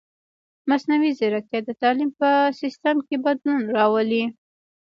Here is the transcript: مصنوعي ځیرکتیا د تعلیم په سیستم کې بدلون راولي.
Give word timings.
مصنوعي 0.69 1.11
ځیرکتیا 1.19 1.59
د 1.65 1.69
تعلیم 1.81 2.09
په 2.19 2.29
سیستم 2.61 2.95
کې 3.07 3.15
بدلون 3.25 3.61
راولي. 3.75 4.23